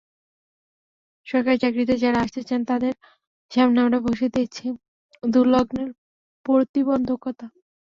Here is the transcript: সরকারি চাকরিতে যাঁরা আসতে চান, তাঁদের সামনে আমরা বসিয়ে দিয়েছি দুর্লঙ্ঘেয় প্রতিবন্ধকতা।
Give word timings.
সরকারি 1.27 1.57
চাকরিতে 1.63 1.95
যাঁরা 2.03 2.19
আসতে 2.25 2.41
চান, 2.43 2.61
তাঁদের 2.69 2.93
সামনে 3.51 3.79
আমরা 3.81 3.99
বসিয়ে 4.07 4.33
দিয়েছি 4.35 4.65
দুর্লঙ্ঘেয় 5.23 5.89
প্রতিবন্ধকতা। 6.45 7.45